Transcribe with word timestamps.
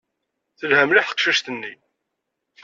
Telha 0.59 0.83
mliḥ 0.89 1.07
teqcict-nni. 1.09 1.73